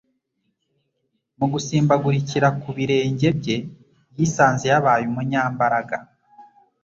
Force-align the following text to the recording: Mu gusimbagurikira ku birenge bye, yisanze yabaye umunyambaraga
Mu 1.37 1.45
gusimbagurikira 1.53 2.47
ku 2.61 2.69
birenge 2.77 3.27
bye, 3.39 3.57
yisanze 4.17 4.65
yabaye 4.71 5.03
umunyambaraga 5.11 5.97